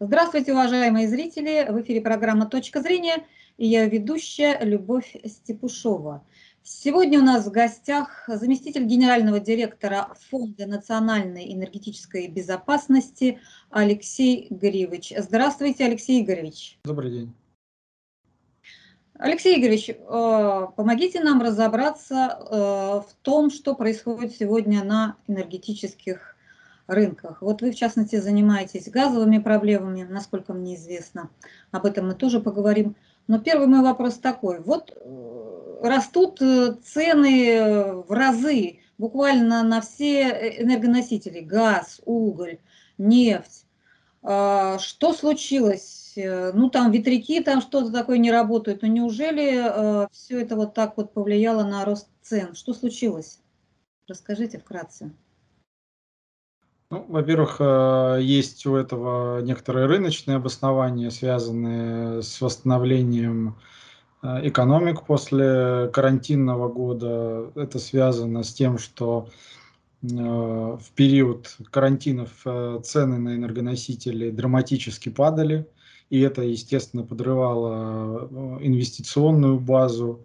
[0.00, 1.66] Здравствуйте, уважаемые зрители!
[1.68, 6.24] В эфире программа «Точка зрения» и я ведущая Любовь Степушова.
[6.62, 13.40] Сегодня у нас в гостях заместитель генерального директора Фонда национальной энергетической безопасности
[13.70, 15.12] Алексей Игоревич.
[15.16, 16.78] Здравствуйте, Алексей Игоревич.
[16.84, 17.34] Добрый день.
[19.14, 26.36] Алексей Игоревич, э, помогите нам разобраться э, в том, что происходит сегодня на энергетических
[26.88, 27.42] рынках.
[27.42, 31.30] Вот вы, в частности, занимаетесь газовыми проблемами, насколько мне известно.
[31.70, 32.96] Об этом мы тоже поговорим.
[33.28, 34.60] Но первый мой вопрос такой.
[34.60, 41.40] Вот э, растут э, цены в разы, буквально на все энергоносители.
[41.40, 42.58] Газ, уголь,
[42.96, 43.66] нефть.
[44.22, 46.14] А, что случилось?
[46.16, 48.80] Э, ну, там ветряки, там что-то такое не работают.
[48.80, 52.54] Но неужели все это вот так вот повлияло на рост цен?
[52.54, 53.40] Что случилось?
[54.08, 55.12] Расскажите вкратце.
[56.90, 63.56] Ну, во-первых, э, есть у этого некоторые рыночные обоснования, связанные с восстановлением
[64.22, 67.52] э, экономик после карантинного года.
[67.56, 69.28] Это связано с тем, что
[70.02, 72.30] э, в период карантинов
[72.84, 75.68] цены на энергоносители драматически падали,
[76.08, 80.24] и это, естественно, подрывало инвестиционную базу,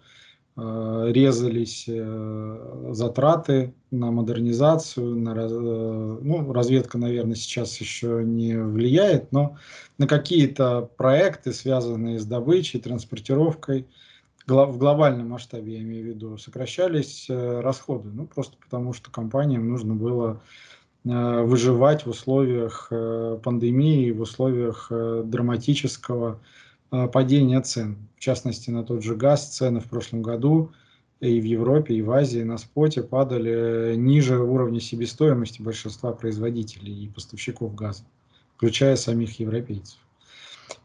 [0.55, 9.57] резались э, затраты на модернизацию, на, э, ну, разведка, наверное, сейчас еще не влияет, но
[9.97, 13.87] на какие-то проекты, связанные с добычей, транспортировкой,
[14.45, 19.95] в глобальном масштабе, я имею в виду, сокращались расходы, ну, просто потому что компаниям нужно
[19.95, 20.41] было
[21.05, 26.37] выживать в условиях пандемии, в условиях драматического Э,
[27.11, 27.97] падения цен.
[28.15, 30.71] В частности, на тот же газ цены в прошлом году
[31.19, 37.09] и в Европе, и в Азии на споте падали ниже уровня себестоимости большинства производителей и
[37.09, 38.03] поставщиков газа,
[38.55, 39.97] включая самих европейцев.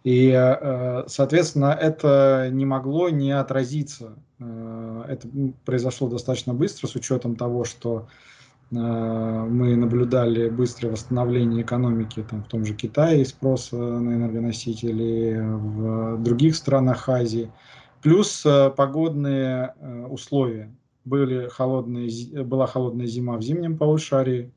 [0.05, 4.17] И, э, соответственно, это не могло не отразиться.
[4.39, 5.29] Э, это
[5.65, 8.38] произошло достаточно быстро с учетом того, что Э,
[8.71, 16.55] мы наблюдали быстрое восстановление экономики там, в том же Китае, спроса на энергоносители, в других
[16.55, 17.51] странах Азии.
[18.03, 20.71] Плюс э, погодные э, условия.
[21.05, 24.53] Были холодные, была холодная зима в зимнем полушарии,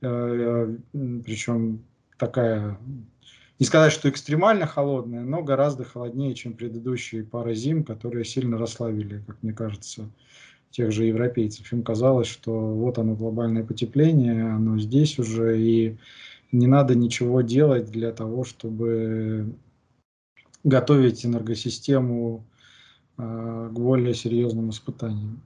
[0.00, 1.82] причем
[2.18, 2.78] такая,
[3.58, 9.24] не сказать, что экстремально холодная, но гораздо холоднее, чем предыдущие пары зим, которые сильно расслабили,
[9.26, 10.10] как мне кажется,
[10.70, 11.72] тех же европейцев.
[11.72, 15.96] Им казалось, что вот оно глобальное потепление, оно здесь уже, и
[16.52, 19.54] не надо ничего делать для того, чтобы
[20.64, 22.44] готовить энергосистему
[23.16, 25.42] э, к более серьезным испытаниям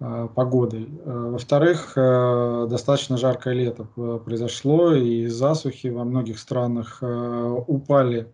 [0.00, 0.88] э, погодой.
[1.04, 3.84] Э, во-вторых, достаточно жаркое лето
[4.24, 8.28] произошло, и засухи во многих странах упали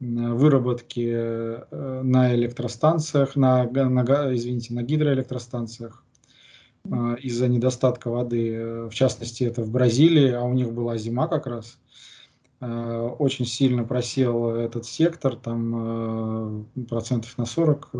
[0.00, 6.04] выработки э, на электростанциях, на, на, извините, на гидроэлектростанциях
[6.84, 8.88] э, из-за недостатка воды.
[8.90, 11.78] В частности, это в Бразилии, а у них была зима как раз.
[12.60, 17.90] Э, очень сильно просел этот сектор, там процентов на 40,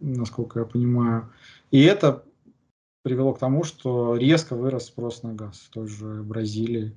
[0.00, 1.32] насколько я понимаю.
[1.70, 2.24] И это
[3.02, 6.96] привело к тому, что резко вырос спрос на газ в той же Бразилии.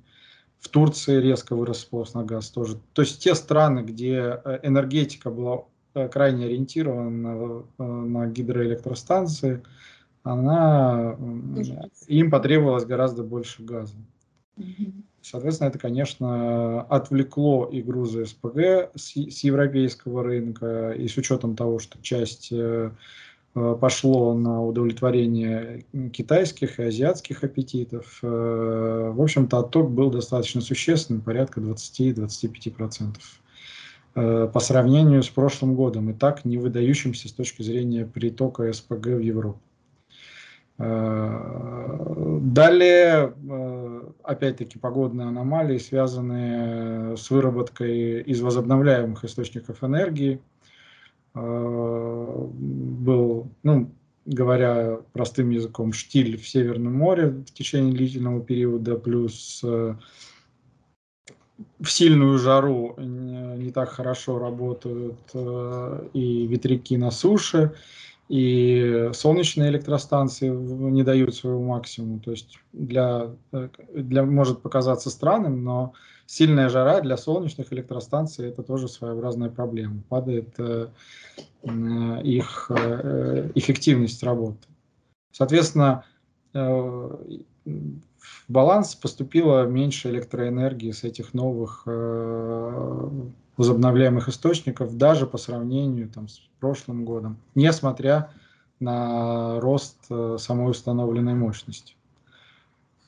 [0.58, 2.78] В Турции резко вырос спрос на газ тоже.
[2.92, 9.62] То есть те страны, где э, энергетика была э, крайне ориентирована э, на гидроэлектростанции,
[10.22, 11.16] она,
[12.08, 13.94] им потребовалось гораздо больше газа.
[15.22, 21.78] Соответственно, это, конечно, отвлекло и грузы СПГ с, с европейского рынка, и с учетом того,
[21.78, 22.52] что часть
[23.80, 28.18] пошло на удовлетворение китайских и азиатских аппетитов.
[28.22, 33.14] Э, в общем-то, отток был достаточно существенным, порядка 20-25%
[34.14, 39.06] э, по сравнению с прошлым годом, и так не выдающимся с точки зрения притока СПГ
[39.06, 39.60] в Европу.
[42.38, 43.32] Далее,
[44.22, 50.55] опять-таки, погодные аномалии, связанные с выработкой из возобновляемых источников энергии– Э,
[51.36, 53.90] был, ну,
[54.24, 59.94] говоря простым языком, штиль в Северном море в течение длительного периода, плюс э,
[61.78, 67.74] в сильную жару не так хорошо работают э, и ветряки на суше,
[68.28, 72.20] и солнечные электростанции не дают своего максимума.
[72.20, 73.30] То есть для,
[73.92, 75.92] для может показаться странным, но
[76.26, 80.02] сильная жара для солнечных электростанций это тоже своеобразная проблема.
[80.08, 80.88] Падает э,
[81.62, 84.66] э, их э, эффективность работы.
[85.32, 86.04] Соответственно,
[88.26, 93.10] в баланс поступило меньше электроэнергии с этих новых э,
[93.56, 98.30] возобновляемых источников, даже по сравнению там, с прошлым годом, несмотря
[98.80, 101.95] на рост э, самой установленной мощности.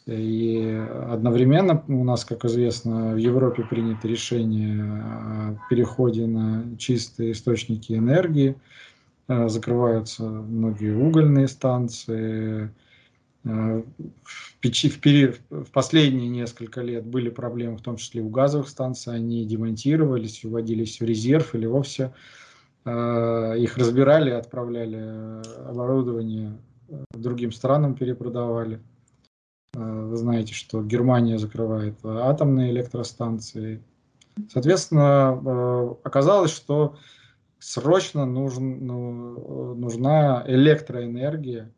[0.08, 0.62] И
[1.10, 8.56] одновременно у нас, как известно, в Европе принято решение о переходе на чистые источники энергии.
[9.28, 12.70] Э, закрываются многие угольные станции.
[13.44, 13.82] Э,
[14.22, 14.90] в, печи,
[15.50, 19.14] в, последние несколько лет были проблемы, в том числе у газовых станций.
[19.14, 22.14] Они демонтировались, выводились в резерв или вовсе
[22.86, 26.56] э, их разбирали, отправляли оборудование
[27.12, 28.80] другим странам, перепродавали.
[29.78, 33.82] Э, вы знаете, что Германия закрывает атомные электростанции.
[34.50, 36.96] Соответственно, э, оказалось, что
[37.58, 41.72] срочно нужен, ну, нужна электроэнергия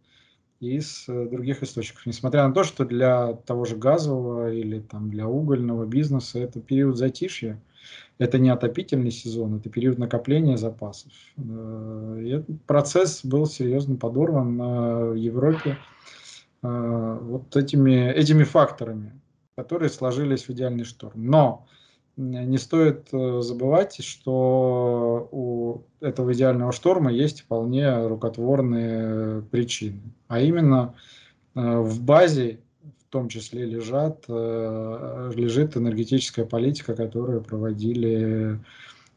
[0.61, 2.05] из других источников.
[2.05, 6.99] Несмотря на то, что для того же газового или там, для угольного бизнеса это период
[6.99, 7.59] затишья,
[8.19, 11.13] это не отопительный сезон, это период накопления запасов.
[11.37, 16.20] Э, и этот процесс был серьезно подорван в Европе Э,
[16.63, 19.19] вот этими, этими факторами,
[19.57, 21.27] которые сложились в идеальный шторм.
[21.27, 21.67] Но
[22.17, 30.03] не стоит э, забывать, что у этого идеального шторма есть вполне рукотворные причины.
[30.29, 30.95] А именно
[31.55, 38.61] э, в базе в том числе лежат, лежит энергетическая политика, которую проводили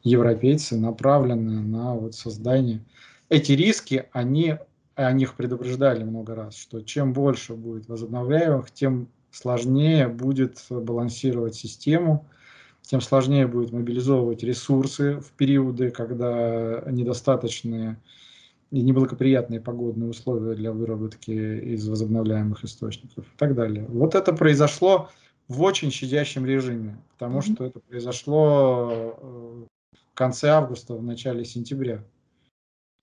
[0.04, 2.84] европейцы, направленная на вот создание.
[3.30, 4.58] Эти риски, они
[4.96, 12.28] о них предупреждали много раз, что чем больше будет возобновляемых, тем сложнее будет балансировать систему,
[12.82, 17.98] тем сложнее будет мобилизовывать ресурсы в периоды, когда недостаточные
[18.72, 23.86] и неблагоприятные погодные условия для выработки из возобновляемых источников и так далее.
[23.88, 25.10] Вот это произошло
[25.48, 27.54] в очень щадящем режиме, потому mm-hmm.
[27.54, 29.66] что это произошло э,
[30.12, 32.04] в конце августа, в начале сентября.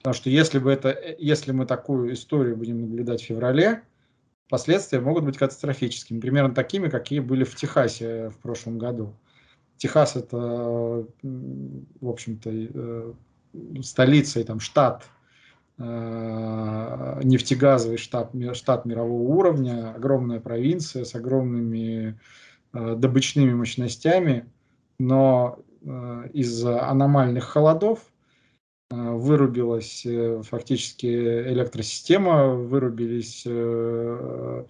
[0.00, 3.82] Потому что если, бы это, э, если мы такую историю будем наблюдать в феврале,
[4.48, 6.20] последствия могут быть катастрофическими.
[6.20, 9.14] Примерно такими, какие были в Техасе в прошлом году.
[9.76, 10.36] Техас это,
[11.22, 13.12] в общем-то, э,
[13.82, 15.06] столица и там штат,
[15.78, 22.18] э, нефтегазовый штат, штат мирового уровня, огромная провинция с огромными
[22.72, 24.48] добычными мощностями,
[25.00, 25.58] но
[26.32, 28.09] из-за аномальных холодов Э,
[28.90, 34.64] вырубилась э, фактически электросистема, вырубились э,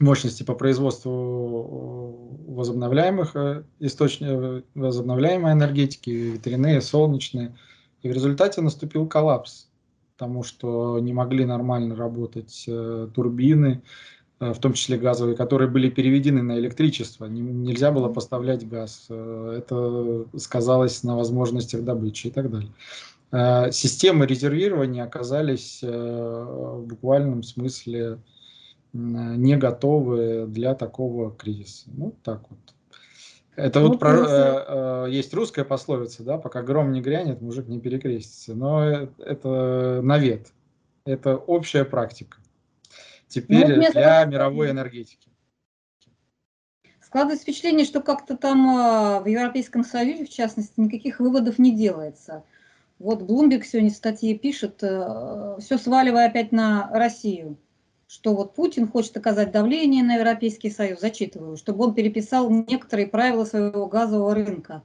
[0.00, 3.36] мощности по производству возобновляемых
[3.78, 7.56] источников, возобновляемой энергетики, ветряные, солнечные.
[8.02, 9.68] И в результате наступил коллапс,
[10.16, 12.68] потому что не могли нормально работать
[13.14, 17.26] турбины, Э, в том числе газовые, которые были переведены на электричество.
[17.26, 19.06] Нельзя было поставлять газ.
[19.08, 22.72] Э, это сказалось на возможностях добычи и так далее.
[23.30, 28.18] Э, системы резервирования оказались в буквальном смысле
[28.92, 31.88] не готовы для такого кризиса.
[31.94, 32.58] Ну, так вот.
[33.54, 37.78] Это ну, вот про, э, есть русская пословица, да, пока гром не грянет, мужик не
[37.78, 38.54] перекрестится.
[38.54, 40.48] Но это навет.
[41.04, 42.38] Это общая практика
[43.32, 45.30] теперь ну, для мировой энергетики.
[47.00, 52.44] Складывается впечатление, что как-то там а, в Европейском Союзе, в частности, никаких выводов не делается.
[52.98, 57.58] Вот Блумберг сегодня в статье пишет, э, все сваливая опять на Россию,
[58.06, 63.44] что вот Путин хочет оказать давление на Европейский Союз, зачитываю, чтобы он переписал некоторые правила
[63.44, 64.84] своего газового рынка,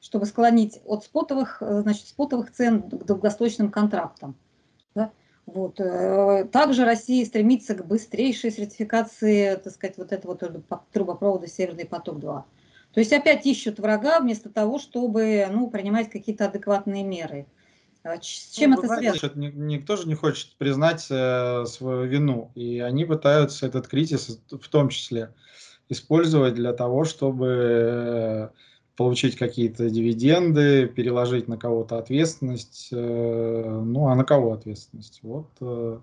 [0.00, 4.36] чтобы склонить от спотовых, э, значит, спотовых цен к долгосрочным контрактам.
[5.46, 5.80] Вот.
[5.80, 10.36] Э, также Россия стремится к быстрейшей сертификации, так сказать, вот этого
[10.92, 12.44] трубопровода «Северный поток-2».
[12.92, 17.46] То есть опять ищут врага вместо того, чтобы ну, принимать какие-то адекватные меры.
[18.04, 19.50] А с чем ну, это связано?
[19.54, 24.88] Никто же не хочет признать э, свою вину, и они пытаются этот кризис в том
[24.88, 25.32] числе
[25.88, 28.48] использовать для того, чтобы э,
[28.96, 32.88] получить какие-то дивиденды, переложить на кого-то ответственность.
[32.92, 35.20] Э, ну, а на кого ответственность?
[35.22, 35.98] Вот э,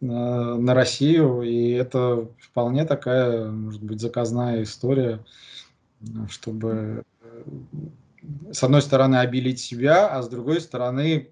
[0.00, 5.24] на Россию, и это вполне такая, может быть, заказная история,
[6.28, 7.42] чтобы э,
[8.52, 11.28] с одной стороны обелить себя, а с другой стороны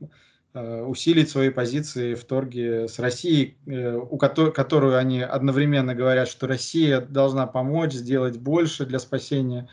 [0.54, 7.02] усилить свои позиции в торге с Россией, у которой, которую они одновременно говорят, что Россия
[7.02, 9.68] должна помочь сделать больше для спасения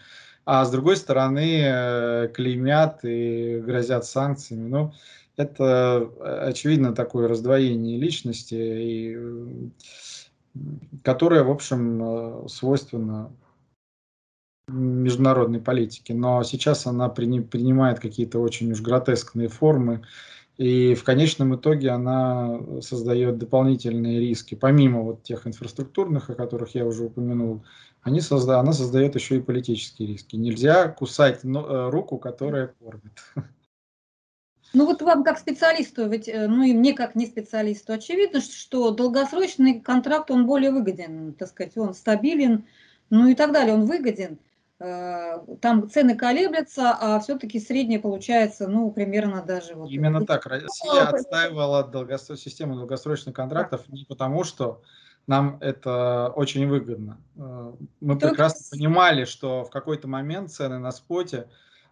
[0.46, 4.68] а с другой стороны э, клеймят и грозят санкциями.
[4.68, 4.94] Ну,
[5.38, 8.56] это э, очевидно такое раздвоение личности.
[8.56, 9.72] И
[11.04, 13.32] которая, в общем, свойственна
[14.68, 16.14] международной политике.
[16.14, 20.04] Но сейчас она принимает какие-то очень уж гротескные формы,
[20.58, 24.56] и в конечном итоге она создает дополнительные риски.
[24.56, 27.64] Помимо вот тех инфраструктурных, о которых я уже упомянул,
[28.04, 28.60] они созда...
[28.60, 30.36] она создает еще и политические риски.
[30.36, 33.24] Нельзя кусать э, руку, которая кормит.
[34.74, 38.92] Ну вот вам как специалисту, ведь, э, ну и мне как не специалисту, очевидно, что
[38.92, 42.66] долгосрочный контракт, он более выгоден, так сказать, он стабилен,
[43.10, 44.40] ну и так далее, он выгоден.
[44.80, 49.92] Э, там цены колеблются, а все-таки среднее получается, ну, примерно даже вот...
[49.92, 50.46] Именно так.
[50.46, 52.36] Россия отстаивала долгосро...
[52.36, 54.82] систему долгосрочных контрактов не потому, что
[55.28, 57.18] нам это очень выгодно.
[57.36, 61.48] Э, мы прекрасно понимали, что в какой-то момент цены на споте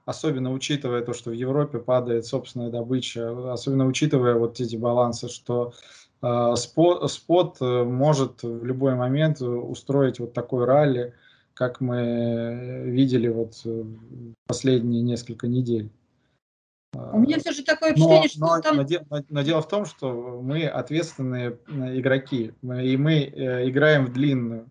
[0.05, 5.73] особенно учитывая то, что в Европе падает собственная добыча, особенно учитывая вот эти балансы, что
[6.21, 11.13] э, спот, спот э, может в любой момент устроить вот такой ралли,
[11.53, 13.63] как мы видели вот
[14.47, 15.91] последние несколько недель.
[16.93, 18.87] У меня все же такое впечатление, но, что но, там...
[19.09, 24.13] Но, но дело в том, что мы ответственные игроки, мы, и мы э, играем в
[24.13, 24.69] длинную.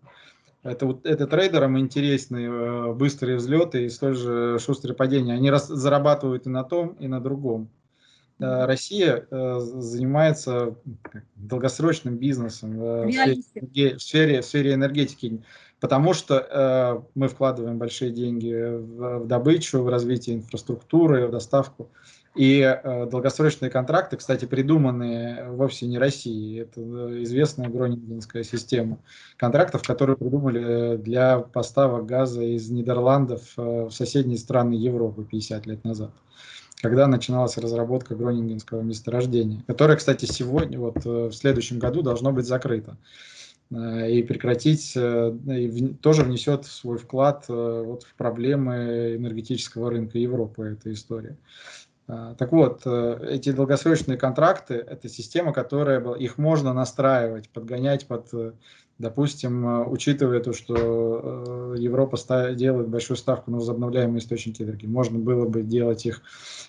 [0.61, 5.33] Это, вот, это трейдерам интересные э, быстрые взлеты и столь же шустрые падения.
[5.33, 7.69] Они раз, зарабатывают и на том, и на другом.
[8.39, 10.75] Э, Россия э, занимается
[11.35, 15.41] долгосрочным бизнесом в сфере, в, сфере, в сфере энергетики,
[15.81, 21.89] потому что мы вкладываем большие деньги в, в добычу, в развитие инфраструктуры, в доставку.
[22.35, 26.61] И э, долгосрочные контракты, кстати, придуманные вовсе не Россией.
[26.61, 28.99] Это э, известная гронингенская система
[29.35, 35.83] контрактов, которые придумали для поставок газа из Нидерландов э, в соседние страны Европы 50 лет
[35.83, 36.11] назад
[36.81, 42.47] когда начиналась разработка гронингенского месторождения, которое, кстати, сегодня, вот э, в следующем году должно быть
[42.47, 42.95] закрыто э,
[43.71, 51.37] и прекратить, и тоже внесет свой вклад вот в проблемы энергетического рынка Европы, эта история.
[52.11, 58.27] А, так вот, э, эти долгосрочные контракты– это система, которая их можно настраивать, подгонять под,
[58.33, 58.51] э,
[59.01, 62.17] допустим, э, учитывая то, что Европа
[62.53, 66.21] делает большую ставку на возобновляемые источники энергии, можно было бы делать их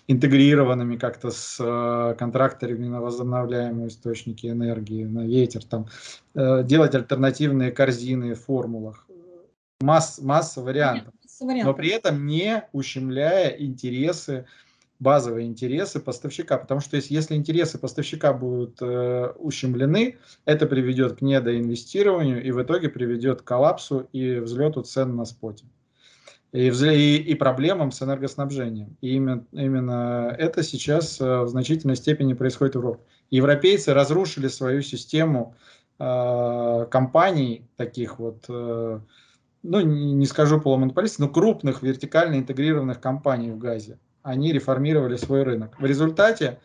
[0.08, 1.56] интегрированными как-то с
[2.18, 5.86] контракторами на возобновляемые источники энергии, на ветер, там,
[6.34, 9.06] делать альтернативные корзины в формулах.
[9.80, 14.46] Масс, масса вариантов, но при этом не ущемляя интересы
[15.02, 21.23] базовые интересы поставщика, потому что если, если интересы поставщика будут э, ущемлены, это приведет к
[21.23, 25.64] недоинвестированию и в итоге приведет к коллапсу и взлету цен на споте.
[26.52, 28.97] И, и, и проблемам с энергоснабжением.
[29.00, 33.02] И именно, именно это сейчас э, в значительной степени происходит в Европе.
[33.30, 35.56] Европейцы разрушили свою систему
[35.99, 39.00] э, компаний, таких вот, э,
[39.64, 45.79] ну не, скажу полумонополистов, но крупных вертикально интегрированных компаний в газе они реформировали свой рынок.
[45.81, 46.61] В результате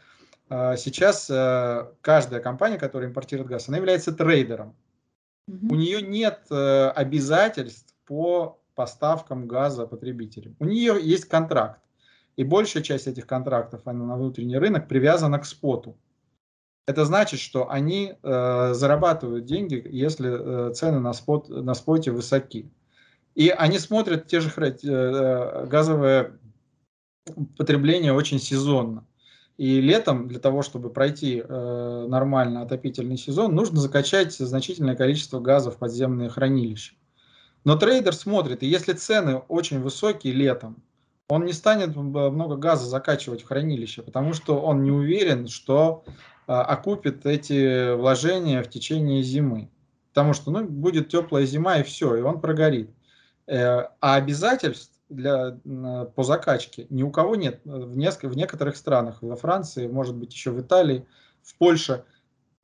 [0.50, 4.76] э, сейчас э, каждая компания, которая импортирует газ, она является трейдером.
[5.48, 10.56] У нее нет э, обязательств по поставкам газа потребителям.
[10.60, 11.82] У нее есть контракт.
[12.36, 15.98] И большая часть этих контрактов она на внутренний рынок привязана к споту.
[16.86, 22.72] Это значит, что они э, зарабатывают деньги, если э, цены на, спот, на споте высоки.
[23.36, 26.40] И они смотрят те же э, газовые
[27.58, 29.06] потребление очень сезонно.
[29.58, 35.72] И летом для того, чтобы пройти э, нормально отопительный сезон, нужно закачать значительное количество газа
[35.72, 36.94] в подземные хранилища.
[37.64, 40.84] Но трейдер смотрит, и если цены очень высокие летом,
[41.28, 46.04] он не станет много газа закачивать в хранилище, потому что он не уверен, что
[46.48, 49.70] э, окупит эти вложения в течение зимы.
[50.14, 52.92] Потому что ну, будет теплая зима и все, и он прогорит.
[53.48, 55.52] Э, а обязательств для,
[56.16, 57.62] по закачке ни у кого нет.
[57.64, 61.06] В, несколько, в некоторых странах, во Франции, может быть еще в Италии,
[61.42, 62.04] в Польше,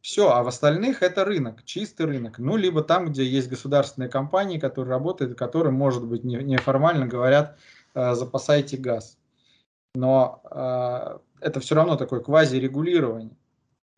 [0.01, 2.37] все, а в остальных это рынок, чистый рынок.
[2.37, 7.57] Ну, либо там, где есть государственные компании, которые работают, которые, может быть, неформально говорят,
[7.95, 9.17] э, запасайте газ.
[9.95, 13.37] Но э, это все равно такое квазирегулирование.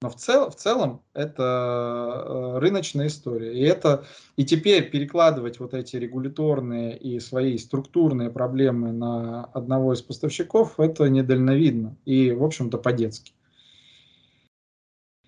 [0.02, 3.58] Но в, цел, в целом это э, рыночная история.
[3.58, 10.02] И, это, и теперь перекладывать вот эти регуляторные и свои структурные проблемы на одного из
[10.02, 13.34] поставщиков, это недальновидно и, в общем-то, по-детски.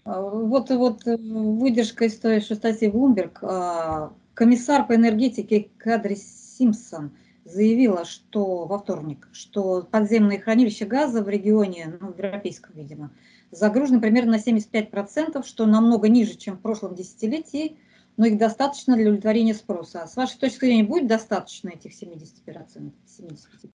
[0.04, 3.38] А, вот, вот э, выдержка из той же статьи Bloomberg.
[3.42, 7.12] А, комиссар по энергетике Кадри Симпсон
[7.44, 13.12] заявила, что во вторник, что подземные хранилища газа в регионе, ну, в европейском, видимо,
[13.52, 17.78] загружены примерно на 75%, что намного ниже, чем в прошлом десятилетии.
[18.20, 20.02] но их достаточно для удовлетворения спроса.
[20.02, 22.92] А с вашей точки зрения, будет достаточно этих 70%?
[23.06, 23.70] 75%?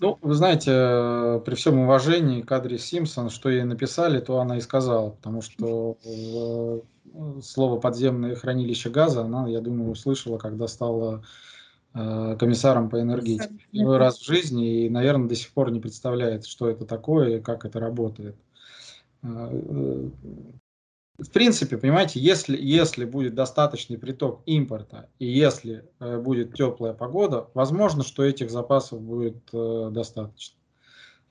[0.00, 4.58] Ну, вы знаете, э, при всем уважении к Адри Симпсон, что ей написали, то она
[4.58, 6.80] и сказала, потому что э,
[7.42, 11.24] слово «подземное хранилище газа» она, я думаю, услышала, когда стала
[11.94, 13.66] э, комиссаром по энергетике.
[13.72, 17.40] Первый раз в жизни и, наверное, до сих пор не представляет, что это такое и
[17.40, 18.36] как это работает
[21.18, 27.48] в принципе, понимаете, если, если будет достаточный приток импорта и если э, будет теплая погода,
[27.54, 30.56] возможно, что этих запасов будет э, достаточно.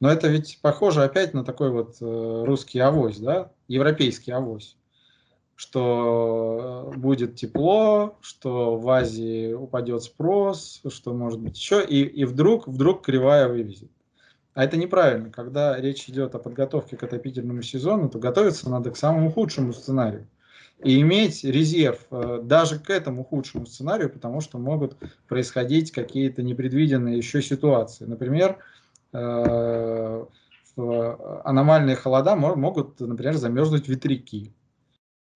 [0.01, 4.75] Но это ведь похоже опять на такой вот э, русский авось, да, европейский авось,
[5.55, 12.25] что э, будет тепло, что в Азии упадет спрос, что может быть еще, и, и
[12.25, 13.89] вдруг, вдруг кривая вывезет.
[14.57, 15.29] А это неправильно.
[15.29, 20.25] Когда речь идет о подготовке к отопительному сезону, то готовиться надо к самому худшему сценарию.
[20.83, 24.97] И иметь резерв э, даже к этому худшему сценарию, потому что могут
[25.27, 28.05] происходить какие-то непредвиденные еще ситуации.
[28.05, 28.57] Например,
[29.13, 30.25] э,
[30.75, 34.53] аномальные холода могут, например, замерзнуть ветряки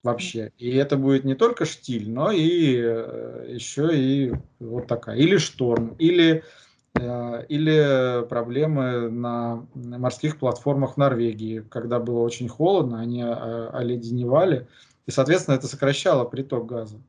[0.01, 0.51] вообще.
[0.57, 5.17] И это будет не только штиль, но и э, еще и вот такая.
[5.17, 13.21] Или шторм, или Э, или проблемы на морских платформах Норвегии, когда было очень холодно, они
[13.21, 14.67] э, оледеневали,
[15.05, 16.99] и, соответственно, это сокращало приток газа.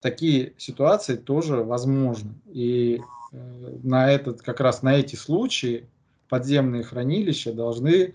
[0.00, 2.34] Такие ситуации тоже возможны.
[2.46, 3.00] И
[3.32, 5.86] э, на этот, как раз на эти случаи
[6.28, 8.14] подземные хранилища должны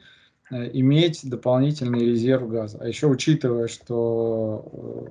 [0.51, 2.77] иметь дополнительный резерв газа.
[2.79, 5.09] А еще учитывая, что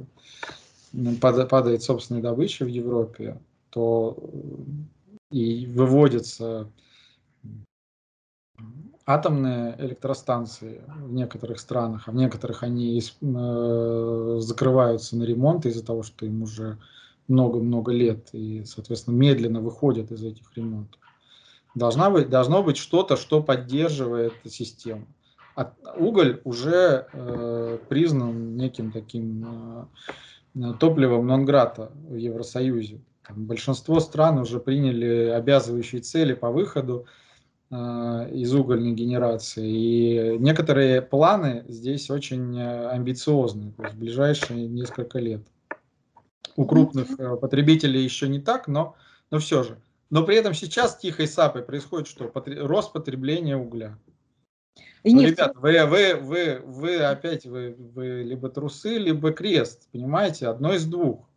[1.21, 3.38] падает собственная добыча в Европе,
[3.71, 4.16] то
[5.35, 6.71] и выводятся
[9.05, 16.05] атомные электростанции в некоторых странах, а в некоторых они э, закрываются на ремонт из-за того,
[16.05, 16.79] что им уже
[17.26, 21.00] много-много лет и, соответственно, медленно выходят из этих ремонтов.
[21.75, 25.07] Должна быть, должно быть что-то, что поддерживает систему.
[25.57, 29.88] А уголь уже э, признан неким таким
[30.55, 33.01] э, топливом Нонграта в Евросоюзе.
[33.27, 37.07] Там большинство стран уже приняли обязывающие цели по выходу
[37.71, 37.75] э,
[38.33, 39.67] из угольной генерации.
[39.67, 45.43] И некоторые планы здесь очень э, амбициозны, то есть в ближайшие несколько лет.
[46.57, 48.95] У крупных э, потребителей еще не так, но,
[49.31, 49.79] но все же.
[50.11, 52.29] Но при этом сейчас тихой сапой происходит что?
[52.29, 52.67] Потр...
[52.67, 53.99] Рост потребления угля.
[55.03, 60.49] И ну, ребят, вы, вы, вы, вы опять вы, вы либо трусы, либо крест, понимаете,
[60.49, 61.29] одно из двух.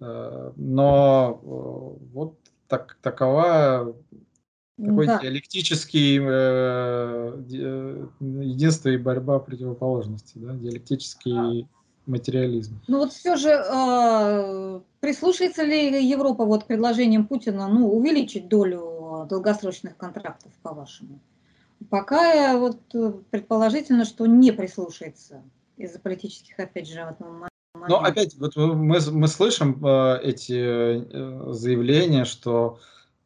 [0.00, 2.36] Э, но э, вот
[2.68, 3.94] так, такова
[4.76, 5.18] такой да.
[5.20, 11.68] диалектический э, единство и борьба противоположностей, да, диалектический да.
[12.06, 12.80] материализм.
[12.86, 19.26] Ну вот все же э, прислушается ли Европа вот к предложениям Путина, ну увеличить долю
[19.28, 21.18] долгосрочных контрактов, по-вашему?
[21.90, 22.80] Пока вот
[23.30, 25.42] предположительно, что не прислушается
[25.76, 27.00] из-за политических, опять же,
[27.86, 32.78] но опять, вот мы, мы слышим э, эти э, заявления, что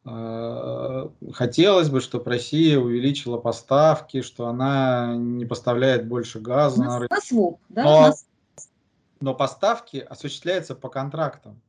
[0.05, 6.99] э, хотелось бы, чтобы Россия увеличила поставки, что она не поставляет больше газа на, на
[6.99, 7.23] рынок.
[7.23, 7.83] Своп, да?
[7.83, 8.13] но,
[9.21, 11.61] но поставки осуществляются по контрактам.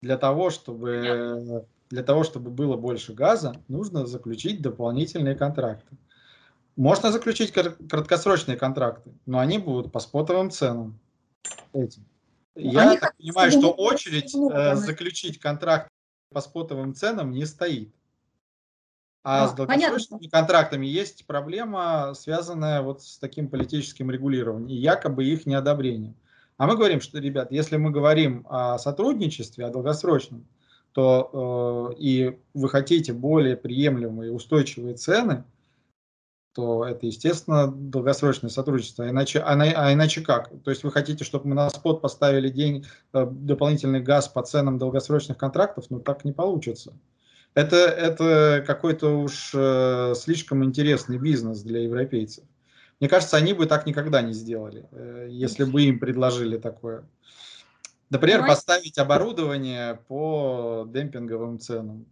[0.00, 5.96] Для того, чтобы, для того, чтобы было больше газа, нужно заключить дополнительные контракты.
[6.76, 11.00] Можно заключить краткосрочные контракты, но они будут по спотовым ценам
[11.72, 12.04] этим.
[12.54, 15.88] Я Они так понимаю, что очередь э, заключить контракт
[16.32, 17.94] по спотовым ценам не стоит.
[19.22, 20.30] А, а с долгосрочными понятно.
[20.30, 26.16] контрактами есть проблема, связанная вот с таким политическим регулированием и якобы их неодобрением.
[26.56, 30.46] А мы говорим, что, ребят, если мы говорим о сотрудничестве, о долгосрочном,
[30.92, 35.44] то э, и вы хотите более приемлемые устойчивые цены,
[36.58, 39.04] то это, естественно, долгосрочное сотрудничество.
[39.04, 40.50] А иначе, а, а иначе как?
[40.64, 44.76] То есть вы хотите, чтобы мы на спот поставили день, э, дополнительный газ по ценам
[44.76, 45.84] долгосрочных контрактов?
[45.88, 46.94] Ну, так не получится.
[47.54, 52.42] Это, это какой-то уж э, слишком интересный бизнес для европейцев.
[52.98, 57.04] Мне кажется, они бы так никогда не сделали, э, если бы им предложили такое.
[58.10, 62.04] Например, поставить оборудование по демпинговым ценам.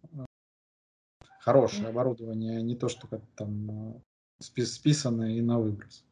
[1.41, 4.01] Хорошее оборудование, не то, что как там э,
[4.41, 6.05] списаны и на выброс.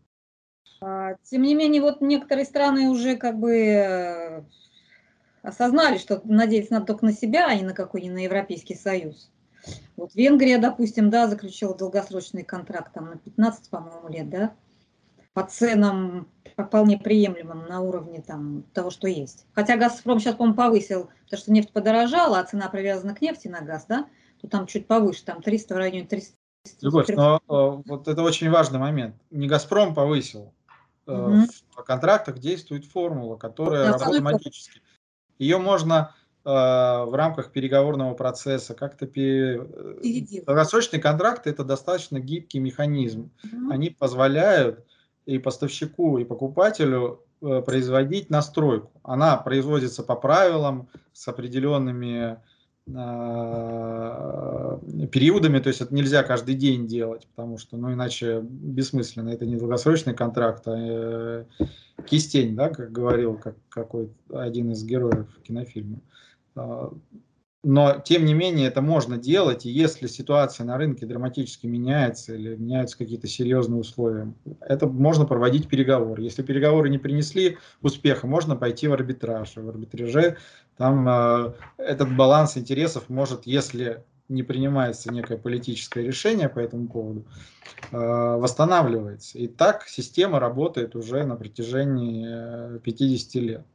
[0.80, 4.42] А, тем не менее, вот некоторые страны уже как бы э,
[5.42, 9.30] осознали, что надеяться надо только на себя, а не на какой-нибудь на Европейский Союз.
[9.96, 14.54] Вот Венгрия, допустим, да, заключила долгосрочный контракт там на 15, по-моему, лет, да.
[15.32, 19.46] по ценам вполне приемлемым на уровне там, того, что есть.
[19.54, 23.60] Хотя «Газпром» сейчас, по-моему, повысил, потому что нефть подорожала, а цена привязана к нефти на
[23.60, 24.06] газ, да?
[24.40, 26.37] То там чуть повыше, там 300 в районе 300.
[26.81, 29.16] Любовь, но э, вот это очень важный момент.
[29.31, 30.53] Не «Газпром» повысил.
[31.07, 31.46] Угу.
[31.77, 34.81] В контрактах действует формула, которая да, работает магически.
[35.38, 39.62] Ее можно э, в рамках переговорного процесса как-то пере...
[40.46, 43.31] долгосрочные контракты это достаточно гибкий механизм.
[43.44, 43.70] Угу.
[43.70, 44.85] Они позволяют
[45.27, 48.90] и поставщику, и покупателю э, производить настройку.
[49.03, 52.37] Она производится по правилам с определенными э,
[55.11, 59.57] периодами, то есть это нельзя каждый день делать, потому что, ну, иначе бессмысленно, это не
[59.57, 61.44] долгосрочный контракт, а э,
[62.07, 66.01] кистень, да, как говорил как, какой один из героев кинофильма.
[67.64, 72.57] Но, тем не менее, это можно делать, и если ситуация на рынке драматически меняется или
[72.57, 76.22] меняются какие-то серьезные условия, это можно проводить переговоры.
[76.22, 79.57] Если переговоры не принесли успеха, можно пойти в арбитраж.
[79.57, 80.37] В арбитраже
[80.77, 87.24] там э, этот баланс интересов может, если не принимается некое политическое решение по этому поводу,
[87.92, 89.38] э, восстанавливается.
[89.38, 93.66] И так система работает уже на протяжении 50 лет.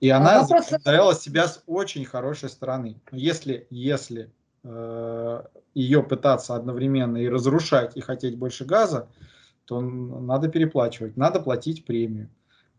[0.00, 0.66] И а она вопрос...
[0.66, 3.00] представляла себя с очень хорошей стороны.
[3.12, 4.30] Если, если
[4.64, 5.42] э,
[5.74, 9.08] ее пытаться одновременно и разрушать, и хотеть больше газа,
[9.66, 12.30] то надо переплачивать, надо платить премию.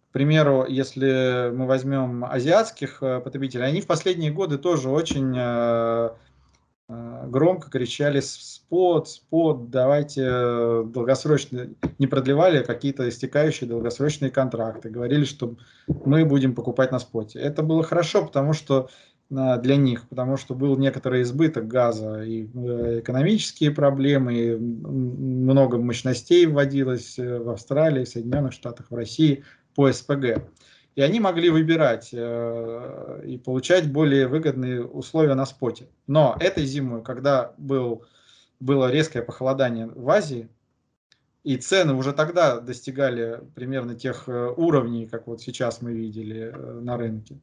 [0.10, 6.10] К примеру, если мы возьмем азиатских э, потребителей, они в последние годы тоже очень Э,
[7.28, 15.56] громко кричали спот, спот, давайте э, долгосрочно, не продлевали какие-то истекающие долгосрочные контракты, говорили, что
[15.88, 17.40] мы будем покупать на споте.
[17.40, 18.90] Это было хорошо, потому что
[19.30, 26.46] э, для них, потому что был некоторый избыток газа и экономические проблемы, и много мощностей
[26.46, 29.44] вводилось в Австралии, в Соединенных Штатах, в России
[29.76, 30.44] по СПГ
[30.96, 35.88] и они могли выбирать э, и получать более выгодные условия на споте.
[36.08, 38.06] Но этой зимой, когда был,
[38.60, 40.50] было резкое похолодание в Азии,
[41.44, 46.80] и цены уже тогда достигали примерно тех э, уровней, как вот сейчас мы видели э,
[46.82, 47.40] на рынке,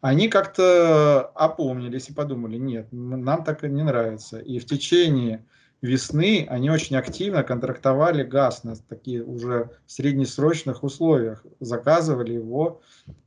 [0.00, 4.38] они как-то опомнились и подумали, нет, нам так не нравится.
[4.38, 5.44] И в течение
[5.84, 12.80] весны они очень активно контрактовали газ на такие уже среднесрочных условиях, заказывали его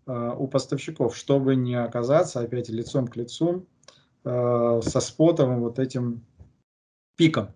[0.08, 3.68] э, у поставщиков, чтобы не оказаться опять лицом к лицу
[4.24, 6.26] э, со спотовым вот этим
[7.16, 7.50] пиком.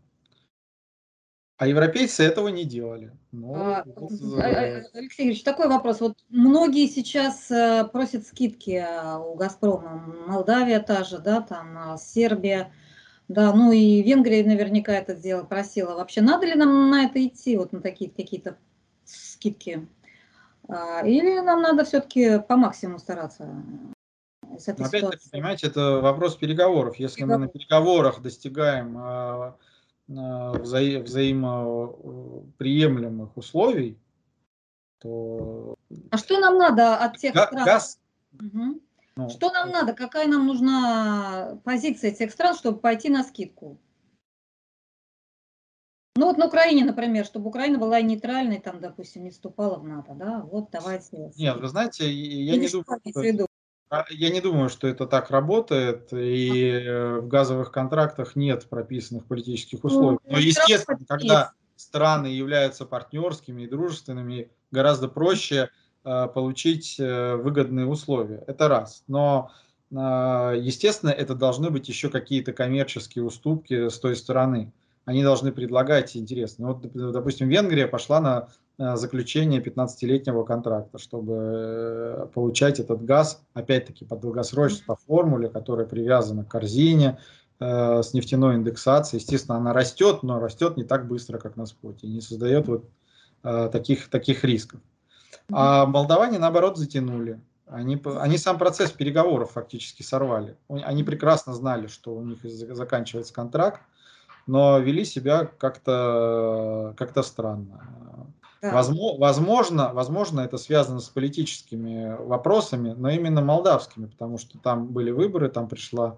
[1.58, 3.12] А европейцы этого не делали.
[3.32, 6.00] Но, а, вот, а, э, Алексей Ильич, такой вопрос.
[6.00, 8.86] Вот многие сейчас э, просят скидки
[9.18, 9.98] у «Газпрома».
[10.28, 12.72] Молдавия та же, да, там Сербия.
[13.32, 15.96] Да, ну и Венгрия наверняка это сделала, просила.
[15.96, 18.58] Вообще, надо ли нам на это идти, вот на такие какие-то
[19.06, 19.88] скидки?
[20.68, 23.64] А, или нам надо все-таки по максимуму стараться
[24.68, 26.98] Опять-таки, понимаете, это вопрос переговоров.
[26.98, 27.40] Если Переговор.
[27.40, 29.56] мы на переговорах достигаем а,
[30.10, 33.98] а, вза взаимоприемлемых условий,
[35.00, 35.76] то...
[36.10, 37.64] А что нам надо от тех стран?
[37.64, 37.98] Газ...
[38.34, 38.82] Угу.
[39.24, 39.94] Ну, что нам надо?
[39.94, 43.80] Какая нам нужна позиция этих стран, чтобы пойти на скидку?
[46.16, 50.14] Ну вот на Украине, например, чтобы Украина была нейтральной, там, допустим, не вступала в НАТО,
[50.14, 51.32] да, вот давайте.
[51.38, 53.48] Нет, вы знаете, я, не думаю, что,
[53.90, 59.26] а, я не думаю, что это так работает, и э, в газовых контрактах нет прописанных
[59.26, 60.20] политических ну, условий.
[60.26, 68.44] Но, естественно, когда страны являются партнерскими и дружественными, гораздо проще Э, получить э, выгодные условия.
[68.48, 69.04] Это раз.
[69.08, 69.52] Но,
[69.92, 69.96] э,
[70.60, 74.72] естественно, это должны быть еще какие-то коммерческие уступки с той стороны.
[75.06, 76.70] Они должны предлагать интересно.
[76.70, 78.48] Вот, допустим, Венгрия пошла на
[78.96, 86.50] заключение 15-летнего контракта, чтобы получать этот газ, опять-таки, по долгосрочности, по формуле, которая привязана к
[86.50, 87.18] корзине,
[87.60, 89.22] с нефтяной индексацией.
[89.22, 92.86] Естественно, она растет, но растет не так быстро, как на споте, не создает вот
[93.72, 94.80] таких, таких рисков.
[95.52, 97.40] А молдаване, наоборот, затянули.
[97.68, 100.58] Они, они сам процесс переговоров фактически сорвали.
[100.68, 103.82] Они прекрасно знали, что у них заканчивается контракт,
[104.46, 108.28] но вели себя как-то как, странно.
[108.62, 108.74] Да.
[108.74, 115.50] Возможно, возможно, это связано с политическими вопросами, но именно молдавскими, потому что там были выборы,
[115.50, 116.18] там пришла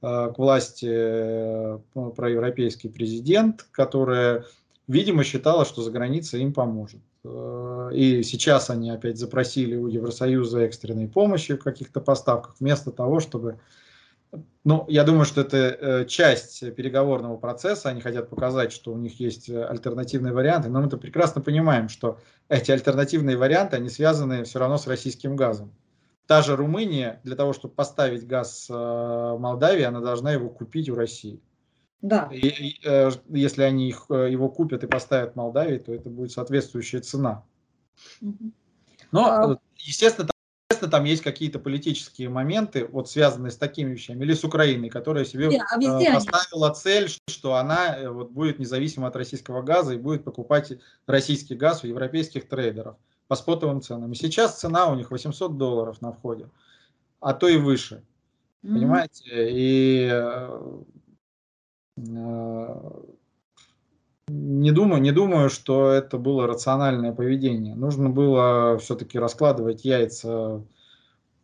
[0.00, 1.78] э, к власти э,
[2.16, 4.46] проевропейский президент, которая,
[4.92, 7.00] видимо, считала, что за границей им поможет.
[7.24, 13.20] Э, и сейчас они опять запросили у Евросоюза экстренной помощи в каких-то поставках, вместо того,
[13.20, 13.58] чтобы
[14.64, 17.88] Ну, я думаю, что это э, часть переговорного процесса.
[17.88, 20.68] Они хотят показать, что у них есть альтернативные варианты.
[20.68, 25.70] Но мы-то прекрасно понимаем, что эти альтернативные варианты, они связаны все равно с российским газом.
[26.26, 30.94] Та же Румыния, для того, чтобы поставить газ э, Молдавии, она должна его купить у
[30.94, 31.40] России.
[32.02, 32.28] Да.
[32.32, 32.80] И, и,
[33.28, 37.44] если они их, его купят и поставят в Молдавии, то это будет соответствующая цена.
[39.12, 40.28] Но, а естественно,
[40.82, 45.24] естественно, там есть какие-то политические моменты, вот связанные с такими вещами, или с Украиной, которая
[45.24, 49.98] себе а э, поставила цель, что она э, вот, будет независима от российского газа и
[49.98, 50.72] будет покупать
[51.06, 52.96] российский газ у европейских трейдеров
[53.28, 54.12] по спотовым ценам.
[54.12, 56.48] И сейчас цена у них 800 долларов на входе,
[57.20, 58.02] а то и выше.
[58.64, 58.74] Mm-hmm.
[58.74, 59.50] Понимаете?
[59.50, 60.82] И э, э,
[64.28, 67.74] не думаю, не думаю, что это было рациональное поведение.
[67.74, 70.64] Нужно было все-таки раскладывать яйца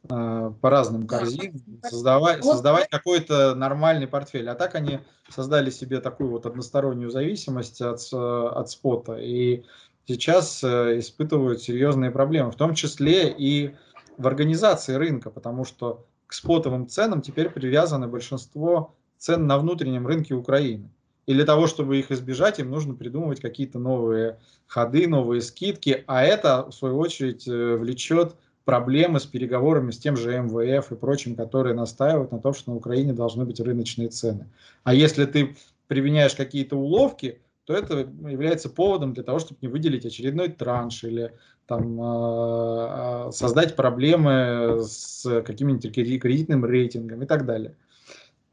[0.08, 4.48] э, по разным корзинам, создавать, создавать какой-то нормальный портфель.
[4.48, 9.18] А так они создали себе такую вот одностороннюю зависимость от, от спота.
[9.18, 9.64] И
[10.06, 13.74] сейчас э, испытывают серьезные проблемы, в том числе и
[14.16, 20.35] в организации рынка, потому что к спотовым ценам теперь привязаны большинство цен на внутреннем рынке
[20.35, 20.90] Украины.
[21.26, 26.22] И для того, чтобы их избежать, им нужно придумывать какие-то новые ходы, новые скидки, а
[26.24, 31.37] это, в свою очередь, э, влечет проблемы с переговорами с тем же МВФ и прочим,
[31.37, 34.46] которые настаивают на том, что на Украине должны быть рыночные цены.
[34.85, 40.07] А если ты применяешь какие-то уловки, то это является поводом для того, чтобы не выделить
[40.07, 41.33] очередной транш или
[41.66, 47.74] там, э, создать проблемы с каким-нибудь кредитным рейтингом и так далее.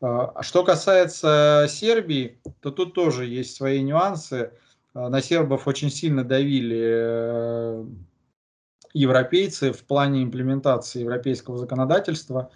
[0.06, 4.52] А, а что касается Сербии, то тут тоже есть свои нюансы.
[4.94, 7.86] А, на сербов очень сильно давили э,
[8.94, 12.52] европейцы в плане имплементации европейского законодательства.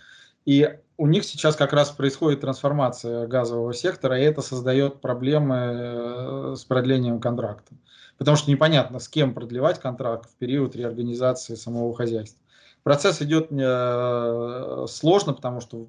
[0.46, 6.56] И у них сейчас как раз происходит трансформация газового сектора, и это создает проблемы э,
[6.56, 7.74] с продлением контракта.
[8.20, 12.40] Потому что непонятно, с кем продлевать контракт в период реорганизации самого хозяйства.
[12.84, 15.88] Процесс идет э, сложно, потому что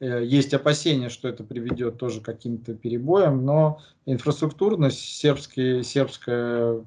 [0.00, 6.82] есть опасения, что это приведет тоже к каким-то перебоям, но инфраструктурность сербские, сербская,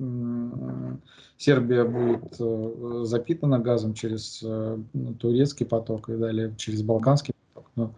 [1.39, 4.78] Сербия будет э, запитана газом через э,
[5.19, 7.72] турецкий поток и далее через балканский поток.
[7.78, 7.95] Но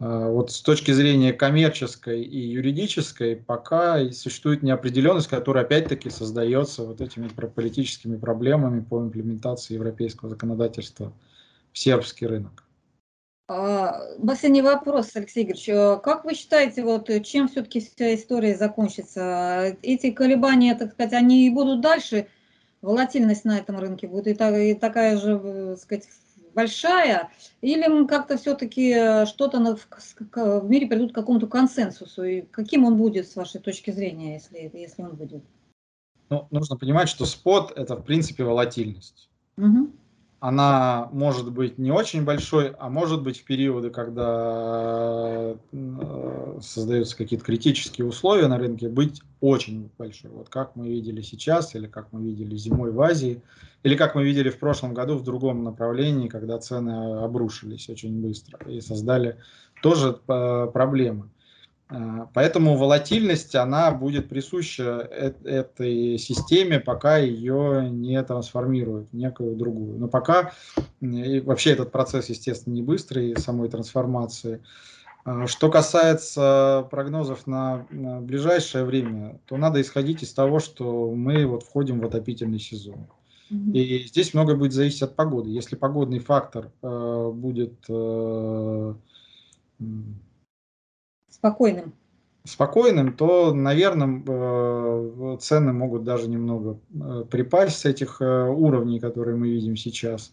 [0.00, 7.28] вот с точки зрения коммерческой и юридической пока существует неопределенность, которая опять-таки создается вот этими
[7.28, 11.12] политическими проблемами по имплементации европейского законодательства
[11.72, 12.63] в сербский рынок.
[13.46, 15.68] Последний вопрос, Алексей Игоревич.
[15.68, 19.76] Э, как вы считаете, вот э, чем все-таки вся история закончится?
[19.82, 22.28] Эти колебания, так сказать, они и будут дальше?
[22.80, 26.08] Волатильность на этом рынке будет и, так, и такая же, э, так сказать,
[26.54, 27.30] большая?
[27.60, 29.76] Или как-то все-таки что-то
[30.32, 32.24] в мире придут к какому-то консенсусу?
[32.24, 35.44] И каким он будет, с вашей точки зрения, если, если он будет?
[36.30, 39.28] Ну, нужно понимать, что спот– это, в принципе, волатильность.
[39.58, 39.92] Угу
[40.46, 47.46] она может быть не очень большой, а может быть в периоды, когда э, создаются какие-то
[47.46, 50.30] критические условия на рынке, быть очень большой.
[50.32, 53.40] Вот как мы видели сейчас, или как мы видели зимой в Азии,
[53.84, 58.58] или как мы видели в прошлом году в другом направлении, когда цены обрушились очень быстро
[58.70, 59.38] и создали
[59.80, 61.30] тоже э, проблемы.
[61.94, 65.08] А, поэтому волатильность, она будет присуща
[65.44, 69.98] этой системе, пока ее не трансформируют в некую другую.
[69.98, 70.52] Но пока
[71.00, 74.60] и вообще этот процесс, естественно, не быстрый, самой трансформации.
[75.24, 81.46] А, что касается прогнозов на, на ближайшее время, то надо исходить из того, что мы
[81.46, 83.06] вот входим в отопительный сезон.
[83.50, 85.50] И здесь многое будет зависеть от погоды.
[85.50, 88.94] Если погодный фактор э, будет э,
[91.44, 91.92] спокойным?
[92.44, 99.36] Спокойным, то, наверное, э, цены могут даже немного э, припасть с этих э, уровней, которые
[99.36, 100.32] мы видим сейчас,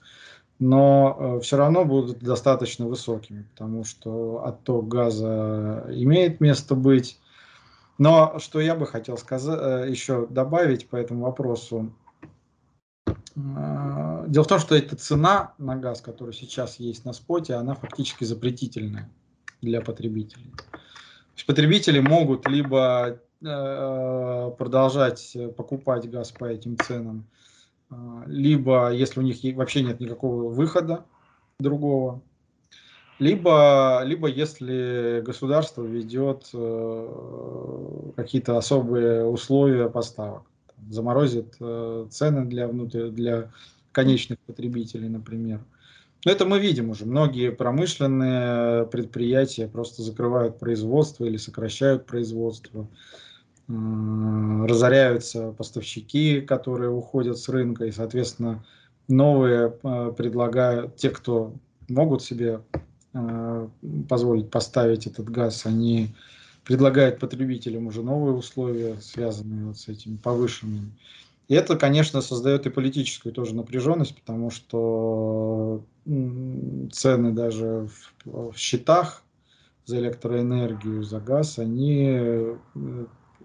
[0.60, 7.20] но все равно будут достаточно высокими, потому что отток газа имеет место быть.
[7.98, 11.92] Но что я бы хотел сказать, еще добавить по этому вопросу,
[13.36, 18.26] Дело в том, что эта цена на газ, которая сейчас есть на споте, она фактически
[18.26, 19.10] запретительная
[19.62, 20.52] для потребителей
[21.46, 27.28] потребители могут либо э, продолжать покупать газ по этим ценам,
[27.90, 27.96] э,
[28.28, 31.06] либо, если у них вообще нет никакого выхода
[31.60, 32.22] другого,
[33.20, 40.44] либо, либо если государство ведет э, какие-то особые условия поставок,
[40.90, 41.56] заморозит
[42.10, 43.52] цены для, внутри, для
[43.92, 45.62] конечных потребителей, например.
[46.24, 47.06] Но это мы видим уже.
[47.06, 52.88] Многие промышленные предприятия просто закрывают производство или сокращают производство.
[53.68, 58.64] Разоряются поставщики, которые уходят с рынка, и, соответственно,
[59.08, 61.54] новые э, предлагают, те, кто
[61.88, 62.62] могут себе
[63.14, 63.68] э,
[64.10, 66.14] позволить поставить этот газ, они
[66.66, 70.92] предлагают потребителям уже новые условия, связанные вот с этими повышенными.
[71.48, 77.88] И это, конечно, создает и политическую тоже напряженность, потому что цены даже
[78.26, 79.24] в, в счетах
[79.86, 82.56] за электроэнергию, за газ, они э,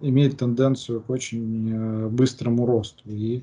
[0.00, 3.02] имеют тенденцию к очень быстрому росту.
[3.10, 3.42] И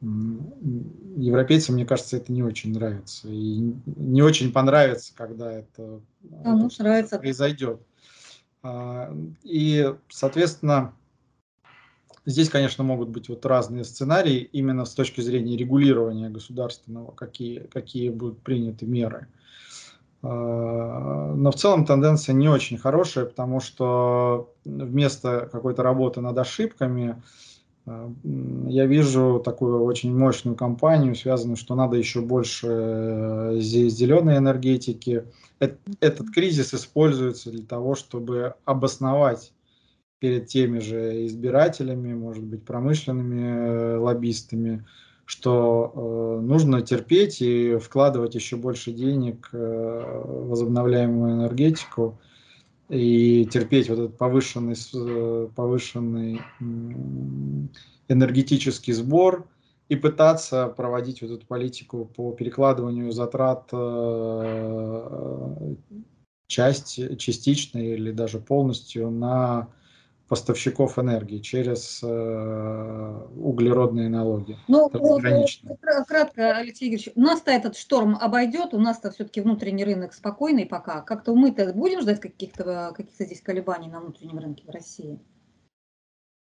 [0.00, 3.28] европейцам, мне кажется, это не очень нравится.
[3.28, 6.00] И не очень понравится, когда это,
[6.42, 7.18] Кому это нравится.
[7.18, 7.80] произойдет.
[8.62, 10.94] А, и, соответственно,
[12.26, 18.10] здесь, конечно, могут быть вот разные сценарии именно с точки зрения регулирования государственного, какие, какие
[18.10, 19.28] будут приняты меры.
[20.22, 27.22] А, но в целом тенденция не очень хорошая, потому что вместо какой-то работы над ошибками
[27.86, 28.12] а,
[28.66, 35.24] я вижу такую очень мощную кампанию, связанную, что надо еще больше э, зеленой энергетики.
[36.00, 39.52] Этот кризис используется для того, чтобы обосновать
[40.18, 44.84] перед теми же избирателями, может быть, промышленными э, лоббистами,
[45.24, 52.18] что э, нужно терпеть и вкладывать еще больше денег в возобновляемую энергетику,
[52.88, 56.40] и терпеть вот этот повышенный, э, повышенный
[58.08, 59.48] энергетический сбор
[59.88, 65.74] и пытаться проводить вот эту политику по перекладыванию затрат э,
[66.46, 69.68] часть, частично или даже полностью на
[70.28, 74.58] поставщиков энергии через э, углеродные налоги.
[74.66, 80.66] Ну, кратко, Алексей Игоревич, у нас-то этот шторм обойдет, у нас-то все-таки внутренний рынок спокойный
[80.66, 81.02] пока.
[81.02, 85.20] Как-то мы-то будем ждать каких-то каких здесь колебаний на внутреннем рынке в России?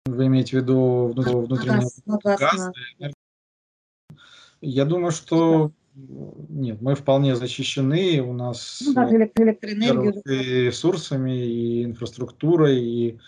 [0.05, 2.03] Вы имеете в виду внутренний газ?
[2.23, 2.71] газ
[4.61, 10.21] Я думаю, что нет, мы вполне защищены, у нас ну, электроэнергию.
[10.25, 13.19] ресурсами, и инфраструктурой, и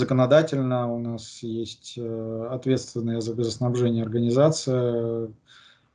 [0.00, 5.30] Законодательно у нас есть э, ответственная за газоснабжение организация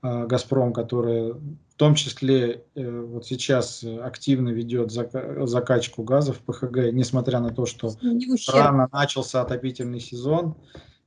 [0.04, 6.94] э, «Газпром», которая в том числе э, вот сейчас активно ведет закачку газа в ПХГ,
[6.94, 7.94] несмотря на то, что
[8.54, 10.54] рано начался отопительный сезон.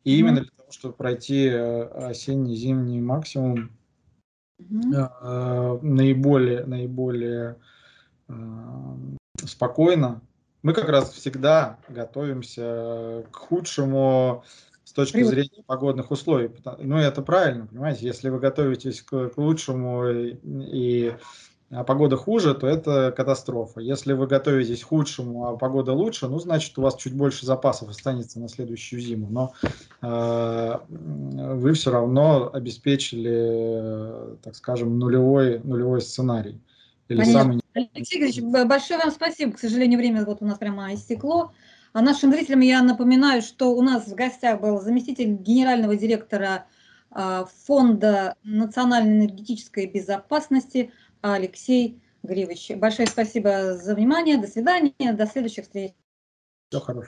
[0.03, 3.71] И именно для того, чтобы пройти осенне-зимний максимум,
[4.59, 7.59] наиболее, наиболее
[9.45, 10.21] спокойно,
[10.63, 14.45] мы как раз всегда готовимся к худшему
[14.85, 16.51] с точки зрения погодных условий.
[16.79, 21.15] Ну, это правильно, понимаете, если вы готовитесь к, к лучшему и, и
[21.71, 23.81] а погода хуже, то это катастрофа.
[23.81, 27.91] Если вы готовитесь к худшему, а погода лучше, ну, значит, у вас чуть больше запасов
[27.91, 29.29] останется на следующую зиму.
[29.29, 29.53] Но
[30.01, 36.59] э, вы все равно обеспечили, так скажем, нулевой, нулевой сценарий.
[37.09, 37.61] Или самый...
[37.75, 39.53] Алексей Игоревич, большое вам спасибо.
[39.53, 41.53] К сожалению, время вот у нас прямо истекло.
[41.93, 46.67] А нашим зрителям я напоминаю, что у нас в гостях был заместитель генерального директора
[47.11, 50.93] а, Фонда национальной энергетической безопасности
[51.23, 52.73] Алексей Гривович.
[52.77, 54.37] Большое спасибо за внимание.
[54.37, 55.13] До свидания.
[55.13, 55.93] До следующих встреч.
[56.69, 57.07] Все хорошо.